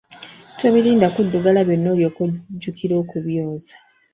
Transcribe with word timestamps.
Tobirinda 0.59 1.07
kuddugala 1.15 1.59
byonna 1.67 1.89
olyoke 1.93 2.21
ojjukire 2.25 2.93
okubyoza. 3.01 3.73